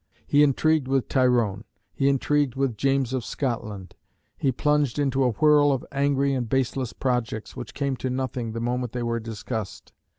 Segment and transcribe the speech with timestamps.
[0.25, 1.63] He intrigued with Tyrone;
[1.93, 3.93] he intrigued with James of Scotland;
[4.35, 8.59] he plunged into a whirl of angry and baseless projects, which came to nothing the
[8.61, 9.93] moment they were discussed.